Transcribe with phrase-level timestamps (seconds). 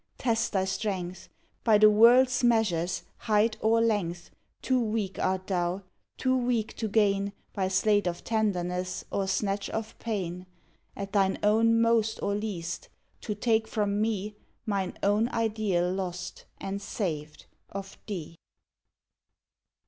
[0.17, 1.29] Test thy strength!
[1.63, 4.31] By the world's measures, height or length
[4.63, 5.83] Too weak art thou,
[6.17, 10.47] too weak to gain, By sleight of tenderness or snatch of pain
[10.95, 14.33] At thine own most or least to take from me
[14.65, 18.37] Mine own ideal lost and saved of thee.